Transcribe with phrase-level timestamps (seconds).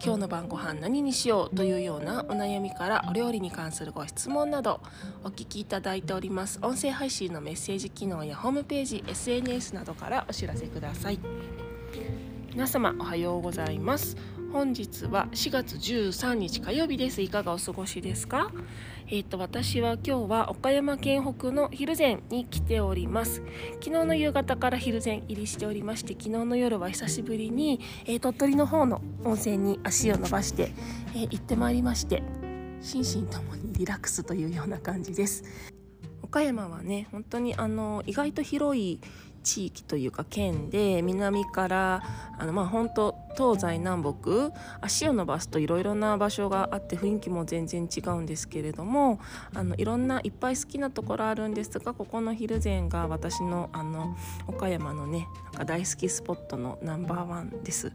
[0.00, 4.80] 今日の晩ご飯何にしようというようなお悩みからお料理に関するご質問など
[5.24, 6.58] お聞きいただいております。
[6.62, 11.18] 音声配信のメッセージ機能やホームページ SNS などからお知らせください。
[12.58, 14.16] 皆様おはようございます。
[14.52, 17.22] 本日は4月13日火曜日です。
[17.22, 18.50] いかがお過ごしですか？
[19.06, 23.44] えっ、ー、と私は今日は岡山県北の蒜山に来ております。
[23.74, 30.72] 昨日の夕方から蒜山入りしておりまして昨日の夜は久しぶりに、えー、鳥取の方の温泉に足を伸ばして、
[31.14, 32.24] えー、行ってまいりまして
[32.80, 35.44] 心身ともにリラックスというような感じです。
[36.20, 39.00] 岡山はね本当にあの意外と広い
[39.42, 42.02] 地域というか県で南から
[42.38, 49.20] あのまあ本当東西南北足を伸ばすといろいろな場所があって雰囲気も全然違うんですけれども
[49.54, 54.16] あのいろんないっぱい好きなところあるんですがここの蒜山が私のあの
[54.46, 57.92] 岡山のねなんか大好きスポットのナンバーワンです。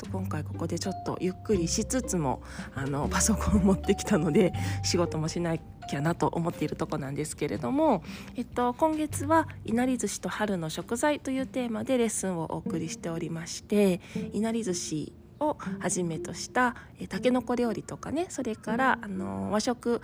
[0.00, 2.42] と今回ここでちょっとゆっくりしつつも
[2.74, 8.02] あのパソコンを持ってきたので 仕事もしなきゃなと思っているとこなんですけれども、
[8.36, 14.00] えっと、今月はいなり寿司と春の食材というテーマでレッスンをお送りしておりまして
[14.32, 20.00] いなり寿司をはじめとしたえたけのこ料理とかねそれからあの和食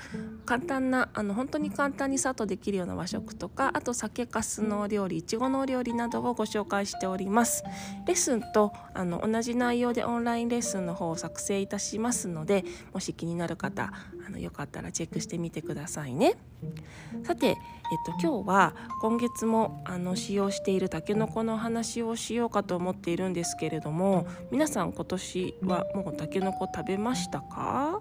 [0.47, 7.65] 簡単なあの本当に簡単にさっとできるような和食とかあと酒かすの料理いちごのお料理などをご紹介しております。
[8.07, 13.93] レッスンとあの同じ内容でオンラインレッスンの方を作成いたしますのでもし気になる方
[14.27, 16.37] あのよかったらチェックしてみてくださいね。
[17.25, 17.57] さて、えっ
[18.05, 25.26] と、今日は今月もあの使用しているたけのこの話をしようかと思っているんですけれども皆さん今年
[25.63, 28.01] はもうたけのこ食べましたか？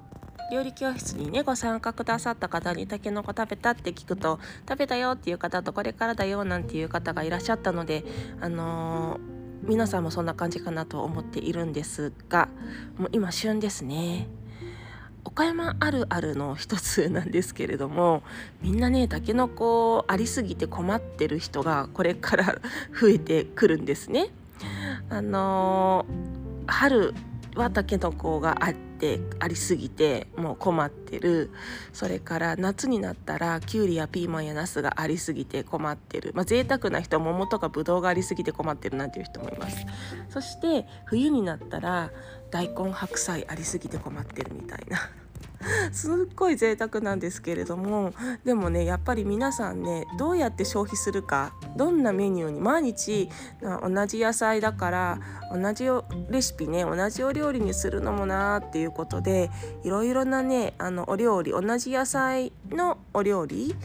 [0.52, 8.04] 料理教室にねご参加くださった方にたけのこ食べたって聞くと食べたよっていう方とこれからだよなんていう方がいらっしゃったので
[8.42, 12.50] あのー皆さんもそんな感じかなと思っているんですが
[13.00, 14.28] もう今旬ですね
[15.24, 18.22] 岡山あるあるの一つなんですけれども
[18.62, 22.46] みんなねたけのこありすぎて困ってる人がこれから
[23.00, 24.30] 増えてくるんですね。
[25.10, 26.35] あのー、
[26.68, 27.14] 春
[27.56, 31.52] はたけのこがあってありすぎてもう困ってる。
[31.94, 36.32] それから夏になったらきゅうりやピーマンやナスがありすぎて困ってる。
[36.36, 39.86] まあ贅沢な人桃とかぶどうがありすぎて困ってるなんていう人もいます。
[40.30, 42.12] そして冬になったら
[42.52, 45.00] 大根白菜ありすぎて困ってるみたいな。
[45.92, 53.30] すっごい贅沢なんですけれどもでもねやっぱり皆さんねどうやって消費するかどんなメニューに毎日
[53.62, 55.20] 同じ野菜だから
[55.54, 55.88] 同じ
[56.30, 59.50] レシピね同じお料理にするのもなーっていうことで
[59.84, 63.76] いろいろなねあのお料理同じ野菜のお料理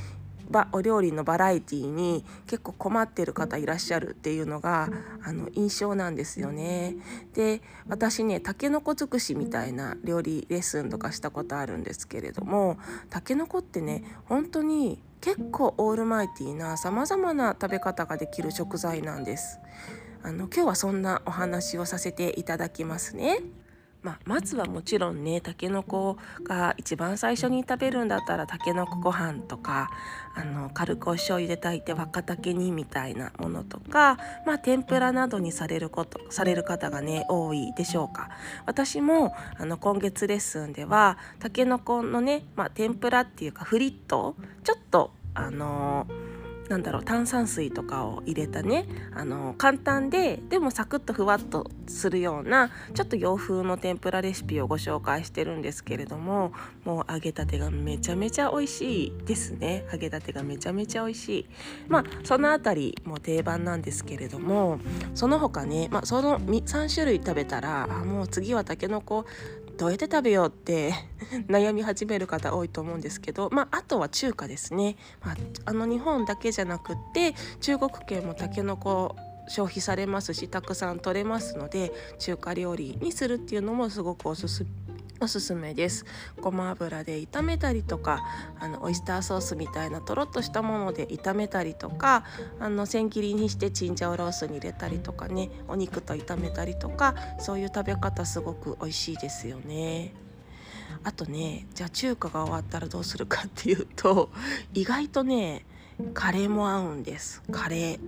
[0.72, 4.88] お料理のバラエティーに結構困ってる方いらっしゃるっていうのが
[5.22, 6.96] あの印象なんですよね。
[7.34, 12.78] で私ねたけのこ尽くしみたいな料理レッスンとかしたことあるんですけれども
[13.08, 19.60] たけのこってね本当に結構オールマイティーなさまざまな食べ方ができる食材なんです。
[20.22, 23.40] あの今日はそんなお話をさせていただきますね。
[24.02, 29.90] まあ、まずはもちろんねたけのこが一番最初に食べるんだったらたけのこご飯とか
[30.34, 38.30] あの軽くお醤油で炊いて若竹煮みたいなものとか、まあ、天ぷらなどにされることされる方がね多いでしょうか。
[38.66, 44.34] 私もあの今月レッスンではたけのこのね、まあ、天ぷらっていうかフリット
[44.64, 46.29] ちょっとあのー
[46.70, 56.52] なんだろう炭酸水とかを入れたねあの簡単ででもサクッとふわっとするようなちょっと洋風の天ぷらレシピをご紹介してるんですけれども
[56.84, 59.84] もう揚げたてがめちゃめちゃ美味しいですね。
[59.92, 61.46] 揚げたてがめちゃめちゃ美味しい。
[61.88, 64.78] まあその辺りも定番なんですけれども
[65.14, 69.26] その他ね、まあ、その3種類食べたらあもう次はたけのこ
[69.80, 70.92] どうやって食べようって
[71.48, 79.16] 悩み始める方多いと思うんですけど、まあ、あとは中華ですね、まあ、あの日本だけじゃなくって中国系もたけのこ
[79.48, 84.66] 消費されますしたくさん取れますので中華料理にするっていうのもすごくおすす
[85.20, 86.04] おすすめです。
[86.40, 88.24] ごま油で炒めたりとか
[88.58, 92.24] あのオイスターソースみたいなとろっとしたもので炒めたりとか
[92.58, 100.14] あの千切りにしてチンジャオロースに入れたりとかねお肉と炒めたりとかそういう食べ方すごく美味しいですよね。
[101.04, 104.30] あとねじゃあ中華が終わったらどうするかっていうと
[104.74, 105.64] 意外とね
[106.14, 107.42] カレーも合うんです。
[107.50, 108.00] カレー。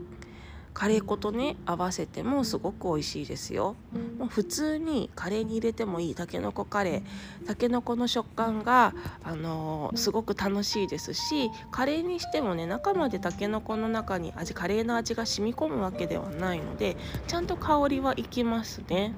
[0.74, 3.76] カレー粉とね合わせてもすごく美味しいですよ。
[4.18, 7.46] もう普通にカレーに入れてもいいたけのこカレー。
[7.46, 16.96] たけのこの食感が、あのー、すごく楽しいですしカレーにしてもね中までたけのこの中に味カレーの味が染み込むわけではないので
[17.26, 19.14] ちゃんと香りはいきますね。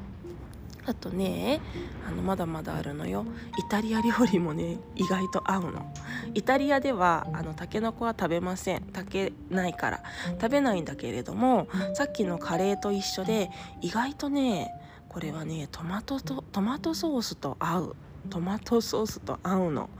[0.86, 1.60] あとね
[2.06, 3.24] あのまだまだあるのよ。
[3.58, 5.92] イタリア料理もね意外と合うの。
[6.32, 8.82] イタリアではあのタケノコは食べません。
[8.92, 10.02] 炊けないから。
[10.40, 13.50] 食べないんだけれどもさっきのカレーと一緒で
[13.82, 14.72] 意外とね
[15.08, 17.96] これはねトマトとトマトソースと合う。
[18.30, 19.90] トマトソースと合うの。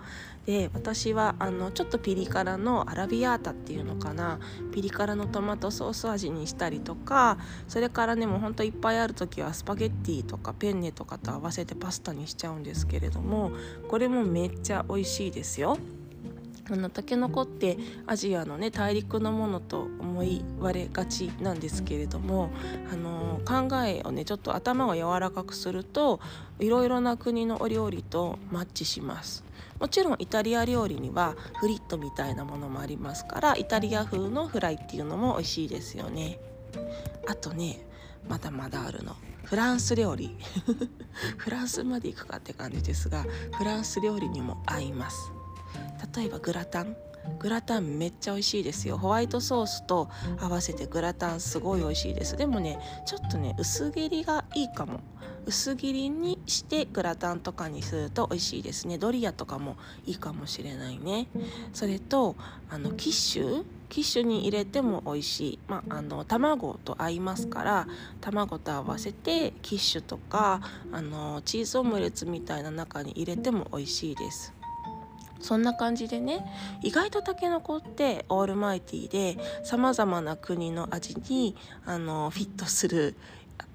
[0.47, 4.39] で私はあのちょっとピリ辛のアラビアータっていうのかな。
[4.73, 7.39] ピリ辛のトマトソース味にしたりとか
[7.69, 13.53] それからねもうほんといっぱいある時はスパゲッティとかペンネとかと合わせてパスタにしちゃうんですけれども
[13.89, 15.79] これもめっちゃ美味しいですよ。
[16.71, 17.77] あのタケノコって
[18.07, 22.51] アジアのね大陸のものと思い割れがちなんですけれども
[22.91, 26.21] あの考えをねちょっと頭を柔らかくすると
[26.59, 29.45] いろいろな国のお料理とマッチします。
[29.81, 36.39] もちろんイタリア料理にはフリットみたいなものもありますからイタリア風のフライっていうのも美味しいですよね。
[37.27, 37.85] あとね
[38.29, 40.37] まだまだあるのフランス料理。
[41.37, 45.31] フランスまで行くかって感じですがフランス料理にも合います。
[46.17, 46.97] 例えばグラタン。
[47.39, 48.99] グラタンめっちゃ美味しいですよ。
[48.99, 52.37] ホワイトソースと合わせてグラタンすごい美味しいです。
[52.37, 55.01] でもねちょっとね薄切りがいいかも。
[55.47, 58.99] 薄切りにしてグラタンとかにすると美味しいですね。
[58.99, 61.29] ドリアとかもいいかもしれないね。
[61.73, 62.37] それと
[62.69, 63.65] あのキッシュ？
[63.89, 67.87] キッシュに入れても美味しい、まあ、あの卵と合いますから
[68.21, 70.61] 卵と合わせてキッシュとか
[70.91, 74.53] あのチーズオムレツみたいな中に入れても美味しいです。
[75.41, 76.45] そんな感じでね
[76.83, 83.15] 意外とたけのこってオールマイティでさまざまな国の味にあのフィットする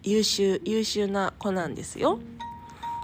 [0.04, 2.20] 優秀優秀な子なんですよ。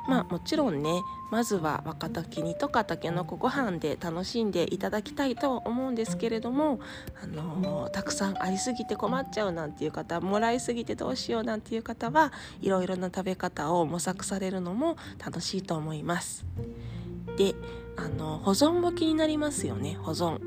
[0.07, 6.79] まあもちろんねまずは若滝煮とかたけのこご飯で楽しんでいただきたいとは思うんですけれども、
[7.21, 12.31] あのー、たくさんありすぎて困っちゃうなんていう方もらいすぎてどうしようなんていう方は
[12.61, 16.45] いろいろな食べ方を模索されるのも楽しいと思います。
[17.37, 17.55] で
[17.97, 20.39] あの保存も気になりますよね保存。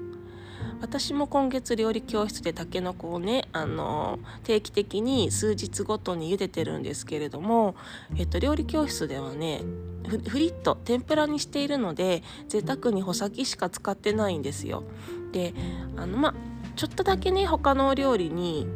[0.81, 7.75] 私も今月料理教室でたけのこをねあの定期的に数日ごとに茹でてるんですけれども、
[8.17, 9.63] えっと、料理教室ではね
[10.29, 14.85] フリット天ぷらにしているので贅沢に穂先しか使ってないんですよ。
[15.33, 15.53] で
[15.97, 16.35] あのま
[16.77, 18.67] ちょっとだけね他のお料理に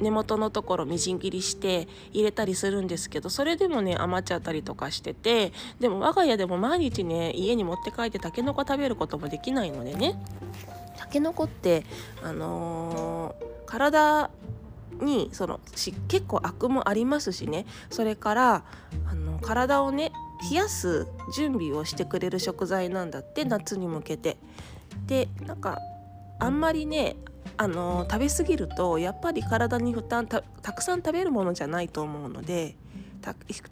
[0.00, 10.20] 根元のところみじん切りして入れたりするんですけどそれでもね余っちゃったりとかしててでも我が家でも毎日ね家に持って帰ってたけのこ食べることもできないのでね
[10.96, 11.84] たけのこって
[12.22, 14.30] あのー、体
[15.00, 18.64] にそのし結構アクもありますしねそれから
[19.10, 20.12] あの体をね
[20.50, 24.36] 冷やす準備をしてくれる食材なんだって夏に向けて。
[25.06, 25.78] でなんか
[26.38, 27.16] あんまりね
[27.56, 32.76] あの食べ過ぎるとやっぱり体に負担たくさん食べるものじゃないと思うので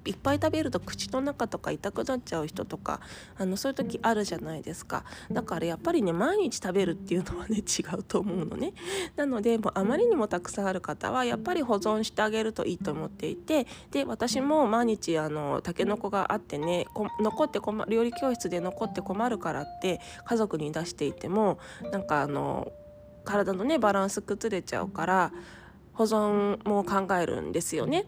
[0.07, 3.01] いっぱい食べると口の中とか痛くなっちゃう人とか
[3.39, 5.05] あのそういう時あるじゃないですか。
[5.33, 8.75] だからやっぱりね毎日食べるっていうのはね 違うと思うのね。
[9.17, 16.87] なのでもうあまりにもたくさんある方はやっぱり保存してあげるといいと思っていてで私も毎日あのたけのこがあってね
[17.21, 21.59] 残って困料理教室で残って困るからって家族に出していても
[21.91, 22.71] なんかあの
[23.29, 25.33] 体のねバランス崩れちゃうから
[25.93, 28.07] 保存も考えるんですよね。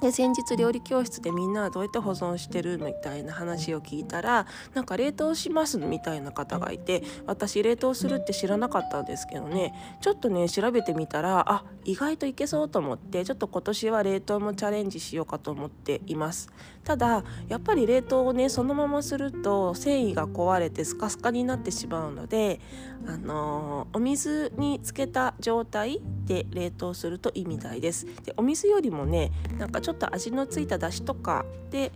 [0.00, 16.48] で先日料理教室でみんなはどうやって保存してるみたいな話を聞いたらなんか冷凍しますみたいな方がいて私冷凍するって知らなかったんですけどねちょっとね調べてみたらあ意外といけそうと思ってちょっと今年は冷凍もチャレンジしようかと思っています。
[16.84, 22.60] ただやっぱり冷凍をねそのまますると繊維が壊れてスカスカになってしまうので
[23.06, 31.92] あのー、お水につけた状態で冷凍するといいみたいですでお水よりもねなんかちょっと味のついただしとかで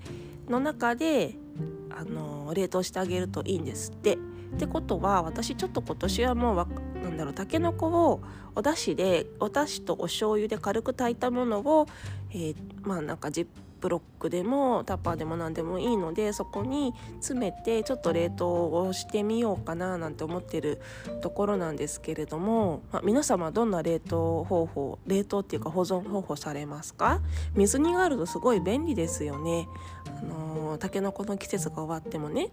[0.48, 1.34] の中で
[1.90, 4.18] あの冷凍してあげるといいんですって。
[4.52, 6.56] ってことは私ちょっと今年はもう
[7.02, 8.20] なんだろうたけのこを
[8.54, 11.86] お出汁でお出汁とお醤油で軽く炊いたものを、
[12.30, 13.50] えー、まあなんかジップ
[13.88, 20.80] ロックでもタッパーでも何でもいいのでそこに詰めてちょっと冷凍をしてみようかななんて思ってる
[21.20, 27.20] ところなんですけれども、まあ、皆様どんな冷凍方法冷凍っていうか保存方法されますか？
[27.54, 29.68] 水煮があるとすごい便利ですよね。
[30.06, 32.50] あのー、タケノコの季節が終わってもね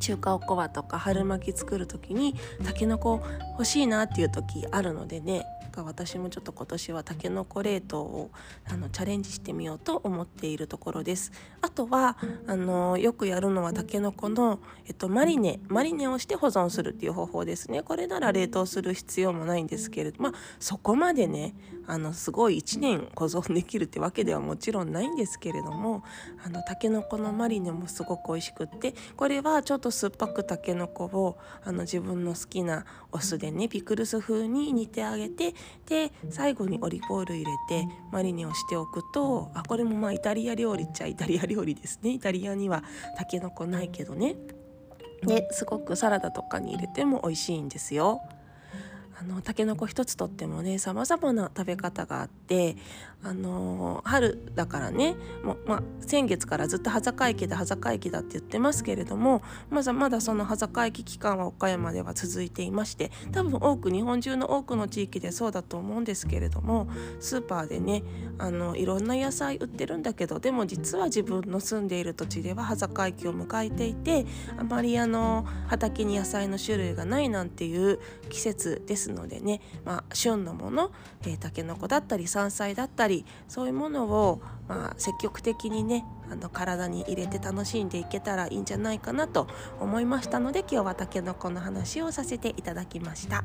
[0.00, 3.20] 中華おこわとか春巻き作る時にたけのこ
[3.52, 5.44] 欲しいなっていう時あるのでね
[5.76, 8.30] 私もちょっと今年はたけのこ冷凍を
[8.68, 11.32] あのチャレンジしてみようと思っているところです。
[11.60, 17.82] あとはあのよくやるのはたけのこの、えっと、マリネマリネをして保存するっていう方法ですね。
[17.82, 21.54] これなら冷凍する必要もないんですけれどまあそこまでね
[21.86, 26.04] あのすごい1年保存できるってわけではもちろんないんですけれども
[26.44, 35.54] あのたけのこのマリネもすごく美味しくってこれはちょっと酸っぱくたけのこをあの自分の好きなお酢でねピクルス風に煮てあげて
[35.86, 42.82] で最後にオリーブオイル入れてマリネをしておくとあこれもまあイタリア料理っちゃイタリア料理ですねイタリアには
[43.16, 44.36] たけのこないけどね
[45.22, 48.20] ですごくサラダとかに入れても美味しいんですよ。
[49.20, 52.76] あのタケノコ一つとってもねさまざまな食べ方があって
[53.24, 68.04] あの春だからねもう、ま、先月からずっと羽坂駅だ羽坂駅だって言ってますけれどもまだまだその羽坂駅期間は岡山では続いていまして多分多く日本中の多くの地域でそうだと思うんですけれどもスーパーでね
[68.38, 77.98] あのいろんな野菜売ってるんだけどでも実は自分の住んでいる土地では羽坂駅を迎えていてあまりあの畑に野菜の種類がないなんていう
[78.28, 89.48] 季節ですのでね、まあ、旬のもの、えー、タケノコだったり山菜だったりりそういうものを、まあ、積極的にねあの体に入れて楽しんでいけたらいいんじゃないかなと
[89.80, 93.44] 思いましたので今日はたけのこの話をさせていただきました。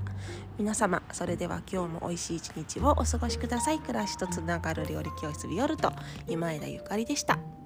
[0.58, 3.80] 皆様それでは今日も美味しい一日をお過ごしください。
[3.80, 5.94] 暮らしとつながる料理教室ビオルト
[6.28, 7.63] 今枝ゆかりでした。